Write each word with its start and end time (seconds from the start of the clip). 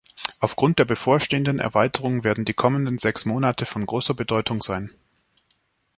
Aufgrund 0.39 0.79
der 0.79 0.85
bevorstehenden 0.85 1.59
Erweiterung 1.59 2.23
werden 2.23 2.43
die 2.43 2.55
kommenden 2.55 2.97
sechs 2.97 3.23
Monate 3.25 3.67
von 3.67 3.85
großer 3.85 4.15
Bedeutung 4.15 4.59
sein. 4.63 4.89